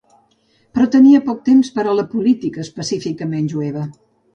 Però 0.77 0.87
tenia 0.95 1.21
poc 1.29 1.45
temps 1.51 1.71
per 1.77 1.87
a 1.87 1.95
la 2.01 2.09
política 2.17 2.67
específicament 2.67 3.51
jueva. 3.59 3.91